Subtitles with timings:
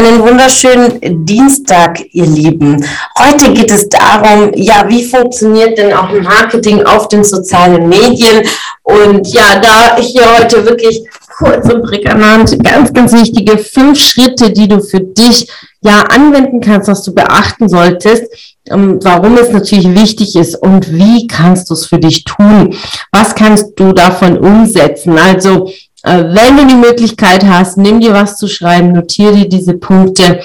[0.00, 2.82] Einen wunderschönen Dienstag, ihr Lieben.
[3.18, 8.42] Heute geht es darum, ja, wie funktioniert denn auch Marketing auf den sozialen Medien?
[8.82, 11.02] Und ja, da ich hier heute wirklich
[11.36, 15.46] kurz und prägnant ganz, ganz wichtige fünf Schritte, die du für dich
[15.82, 18.24] ja anwenden kannst, was du beachten solltest,
[18.70, 22.74] ähm, warum es natürlich wichtig ist und wie kannst du es für dich tun?
[23.12, 25.18] Was kannst du davon umsetzen?
[25.18, 25.70] Also
[26.02, 30.40] äh, wenn du die Möglichkeit hast, nimm dir was zu schreiben, notiere dir diese Punkte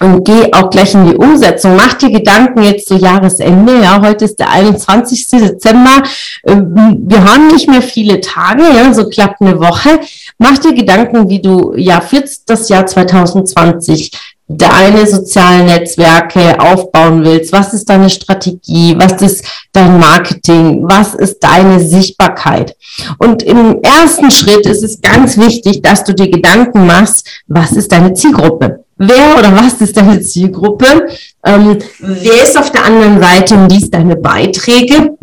[0.00, 1.76] und geh auch gleich in die Umsetzung.
[1.76, 3.80] Mach dir Gedanken jetzt zu Jahresende.
[3.82, 5.26] Ja, heute ist der 21.
[5.28, 6.02] Dezember.
[6.46, 10.00] Ähm, wir haben nicht mehr viele Tage, ja, so klappt eine Woche.
[10.38, 14.12] Mach dir Gedanken, wie du ja für das Jahr 2020
[14.48, 17.52] deine sozialen Netzwerke aufbauen willst.
[17.52, 18.96] Was ist deine Strategie?
[18.98, 20.82] Was ist dein Marketing?
[20.88, 22.74] Was ist deine Sichtbarkeit?
[23.18, 27.92] Und im ersten Schritt ist es ganz wichtig, dass du dir Gedanken machst, was ist
[27.92, 28.84] deine Zielgruppe?
[28.96, 31.08] Wer oder was ist deine Zielgruppe?
[31.44, 35.16] Ähm, wer ist auf der anderen Seite und liest deine Beiträge?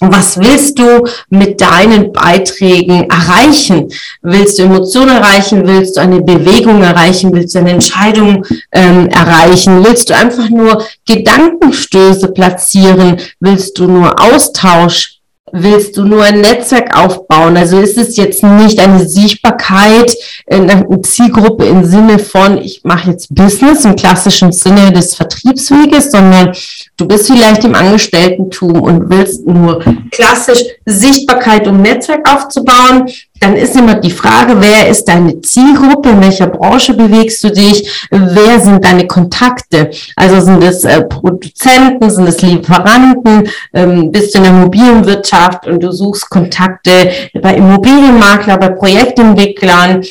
[0.00, 3.88] Was willst du mit deinen Beiträgen erreichen?
[4.22, 5.66] Willst du Emotionen erreichen?
[5.66, 7.32] Willst du eine Bewegung erreichen?
[7.32, 9.84] Willst du eine Entscheidung ähm, erreichen?
[9.84, 13.16] Willst du einfach nur Gedankenstöße platzieren?
[13.40, 15.18] Willst du nur Austausch
[15.52, 17.56] Willst du nur ein Netzwerk aufbauen?
[17.56, 20.14] Also ist es jetzt nicht eine Sichtbarkeit
[20.46, 26.10] in einer Zielgruppe im Sinne von, ich mache jetzt Business im klassischen Sinne des Vertriebsweges,
[26.10, 26.52] sondern
[26.98, 33.08] du bist vielleicht im Angestelltentum und willst nur klassisch Sichtbarkeit um Netzwerk aufzubauen.
[33.40, 38.08] Dann ist immer die Frage, wer ist deine Zielgruppe, in welcher Branche bewegst du dich,
[38.10, 39.90] wer sind deine Kontakte?
[40.16, 45.80] Also sind es äh, Produzenten, sind es Lieferanten, ähm, bist du in der Immobilienwirtschaft und
[45.80, 50.02] du suchst Kontakte bei Immobilienmakler, bei Projektentwicklern,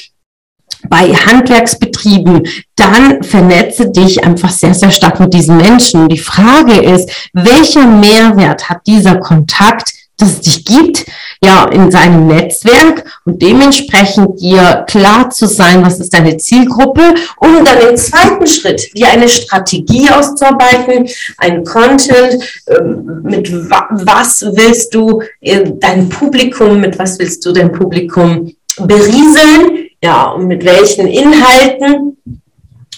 [0.90, 6.08] bei Handwerksbetrieben, dann vernetze dich einfach sehr, sehr stark mit diesen Menschen.
[6.09, 11.06] Die Frage ist, welcher Mehrwert hat dieser Kontakt dass es dich gibt,
[11.44, 17.64] ja, in seinem Netzwerk und dementsprechend dir klar zu sein, was ist deine Zielgruppe, um
[17.64, 25.22] dann im zweiten Schritt dir eine Strategie auszuarbeiten, ein Content, ähm, mit was willst du
[25.80, 32.18] dein Publikum, mit was willst du dein Publikum berieseln, ja, und mit welchen Inhalten.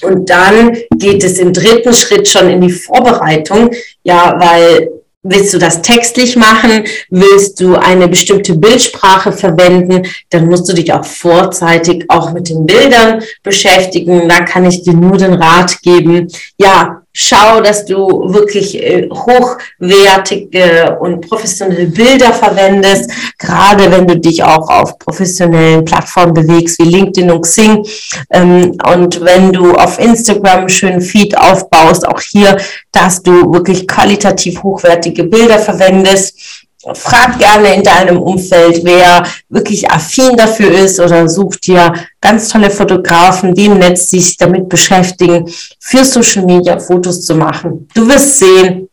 [0.02, 3.72] Und dann geht es im dritten Schritt schon in die Vorbereitung,
[4.04, 4.90] ja, weil
[5.22, 6.86] Willst du das textlich machen?
[7.10, 10.08] Willst du eine bestimmte Bildsprache verwenden?
[10.30, 14.30] Dann musst du dich auch vorzeitig auch mit den Bildern beschäftigen.
[14.30, 16.32] Da kann ich dir nur den Rat geben.
[16.58, 24.44] Ja, schau, dass du wirklich äh, hochwertige und professionelle Bilder verwendest, gerade wenn du dich
[24.44, 27.86] auch auf professionellen Plattformen bewegst wie LinkedIn und Xing.
[28.32, 32.58] Ähm, und wenn du auf Instagram einen schönen Feed aufbaust, auch hier,
[32.92, 40.38] dass du wirklich qualitativ hochwertige Bilder verwendest frag gerne in deinem Umfeld, wer wirklich affin
[40.38, 46.06] dafür ist oder sucht dir ganz tolle Fotografen, die im Netz sich damit beschäftigen, für
[46.06, 47.88] Social Media Fotos zu machen.
[47.94, 48.90] Du wirst sehen,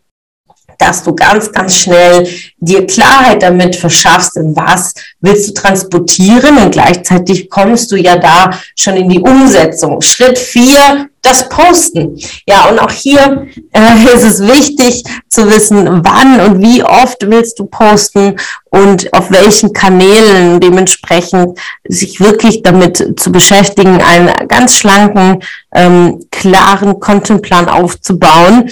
[0.79, 7.49] dass du ganz, ganz schnell dir Klarheit damit verschaffst, was willst du transportieren und gleichzeitig
[7.49, 10.01] kommst du ja da schon in die Umsetzung.
[10.03, 12.19] Schritt vier, das Posten.
[12.47, 17.59] Ja, und auch hier äh, ist es wichtig zu wissen, wann und wie oft willst
[17.59, 18.37] du posten
[18.71, 25.43] und auf welchen Kanälen dementsprechend sich wirklich damit zu beschäftigen, einen ganz schlanken,
[25.75, 28.71] ähm, klaren Contentplan aufzubauen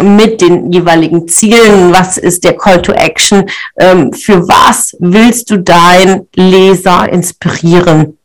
[0.00, 1.92] mit den jeweiligen Zielen.
[1.92, 3.48] Was ist der Call to Action?
[3.78, 8.18] Ähm, für was willst du dein Leser inspirieren?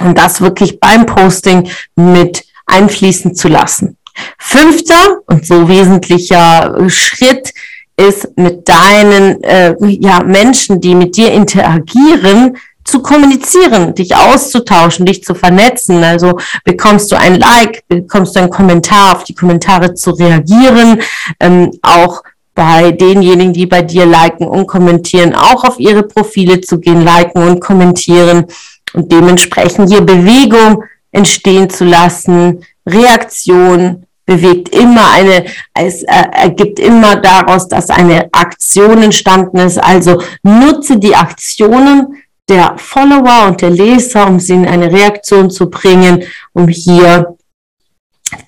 [0.00, 3.96] Und das wirklich beim Posting mit einfließen zu lassen.
[4.38, 7.52] Fünfter und so wesentlicher Schritt
[7.96, 15.22] ist mit deinen äh, ja, Menschen, die mit dir interagieren, zu kommunizieren, dich auszutauschen, dich
[15.22, 16.02] zu vernetzen.
[16.02, 21.00] Also bekommst du ein Like, bekommst du einen Kommentar, auf die Kommentare zu reagieren,
[21.38, 22.22] ähm, auch
[22.54, 27.42] bei denjenigen, die bei dir liken und kommentieren, auch auf ihre Profile zu gehen, liken
[27.42, 28.46] und kommentieren
[28.92, 35.44] und dementsprechend hier Bewegung entstehen zu lassen, Reaktion, bewegt immer eine,
[35.74, 39.78] es äh, ergibt immer daraus, dass eine Aktion entstanden ist.
[39.78, 45.70] Also nutze die Aktionen der Follower und der Leser, um sie in eine Reaktion zu
[45.70, 47.36] bringen, um hier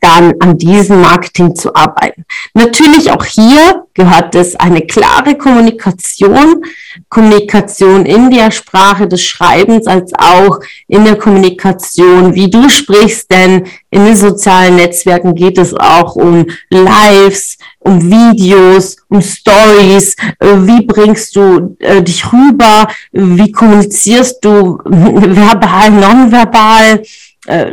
[0.00, 2.24] dann an diesem Marketing zu arbeiten.
[2.52, 6.64] Natürlich auch hier gehört es eine klare Kommunikation,
[7.08, 10.58] Kommunikation in der Sprache des Schreibens als auch
[10.88, 16.46] in der Kommunikation, wie du sprichst, denn in den sozialen Netzwerken geht es auch um
[16.70, 25.90] Lives, um Videos, um Stories, wie bringst du äh, dich rüber, wie kommunizierst du verbal,
[25.90, 27.02] nonverbal,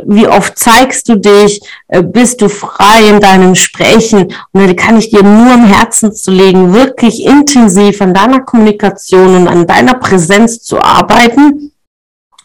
[0.04, 4.98] wie oft zeigst du dich, äh, bist du frei in deinem Sprechen und da kann
[4.98, 9.94] ich dir nur am Herzen zu legen, wirklich intensiv an deiner Kommunikation und an deiner
[9.94, 11.72] Präsenz zu arbeiten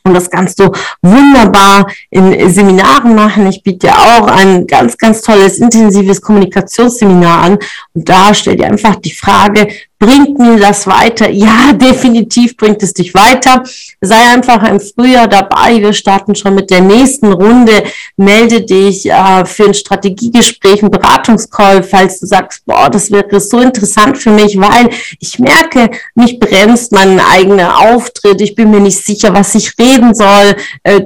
[0.07, 0.71] und das kannst du
[1.01, 3.47] wunderbar in Seminaren machen.
[3.47, 7.59] Ich biete ja auch ein ganz, ganz tolles, intensives Kommunikationsseminar an.
[7.93, 9.67] Und da stell dir einfach die Frage,
[9.99, 11.29] bringt mir das weiter?
[11.29, 13.63] Ja, definitiv bringt es dich weiter.
[14.01, 15.81] Sei einfach im Frühjahr dabei.
[15.81, 17.83] Wir starten schon mit der nächsten Runde.
[18.15, 23.59] Melde dich äh, für ein Strategiegespräch, ein Beratungscall, falls du sagst, boah, das wäre so
[23.59, 24.89] interessant für mich, weil
[25.19, 28.41] ich merke, mich bremst mein eigener Auftritt.
[28.41, 30.55] Ich bin mir nicht sicher, was ich reden soll.
[30.83, 31.01] Äh,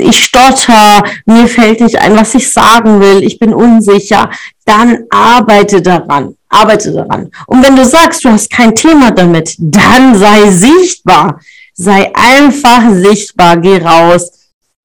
[0.00, 1.04] ich stotter.
[1.24, 3.22] Mir fällt nicht ein, was ich sagen will.
[3.22, 4.30] Ich bin unsicher.
[4.66, 7.30] Dann arbeite daran arbeite daran.
[7.46, 11.40] Und wenn du sagst, du hast kein Thema damit, dann sei sichtbar.
[11.74, 13.56] Sei einfach sichtbar.
[13.58, 14.30] Geh raus,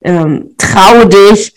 [0.04, 1.54] ähm, trau dich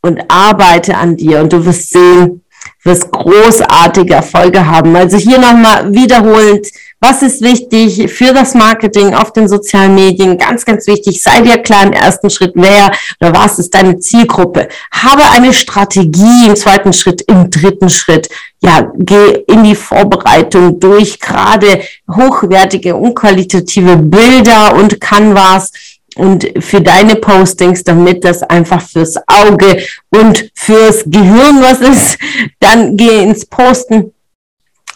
[0.00, 1.40] und arbeite an dir.
[1.40, 2.44] Und du wirst sehen,
[2.82, 4.94] wirst großartige Erfolge haben.
[4.96, 6.66] Also hier nochmal wiederholend
[7.02, 10.38] was ist wichtig für das Marketing auf den sozialen Medien?
[10.38, 11.20] Ganz, ganz wichtig.
[11.20, 14.68] Sei dir klar im ersten Schritt, wer oder was ist deine Zielgruppe.
[14.92, 18.28] Habe eine Strategie im zweiten Schritt, im dritten Schritt.
[18.60, 25.72] Ja, geh in die Vorbereitung durch gerade hochwertige, unqualitative Bilder und Canvas
[26.14, 32.18] und für deine Postings, damit das einfach fürs Auge und fürs Gehirn was ist.
[32.60, 34.12] Dann geh ins Posten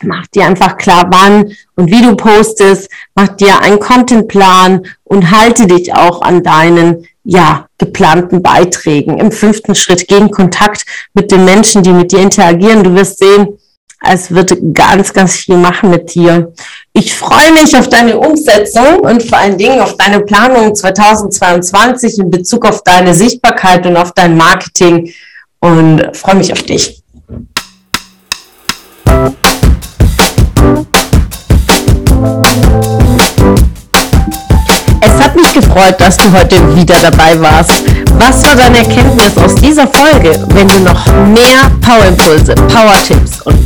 [0.03, 2.91] Mach dir einfach klar, wann und wie du postest.
[3.15, 9.19] Mach dir einen Contentplan und halte dich auch an deinen, ja, geplanten Beiträgen.
[9.19, 10.85] Im fünften Schritt geh in Kontakt
[11.15, 12.85] mit den Menschen, die mit dir interagieren.
[12.85, 13.59] Du wirst sehen,
[14.09, 16.53] es wird ganz, ganz viel machen mit dir.
[16.93, 22.31] Ich freue mich auf deine Umsetzung und vor allen Dingen auf deine Planung 2022 in
[22.31, 25.13] Bezug auf deine Sichtbarkeit und auf dein Marketing
[25.61, 27.03] und freue mich auf dich.
[35.01, 37.83] Es hat mich gefreut, dass du heute wieder dabei warst.
[38.19, 40.39] Was war deine Erkenntnis aus dieser Folge?
[40.49, 43.66] Wenn du noch mehr Power-Impulse, Power-Tipps und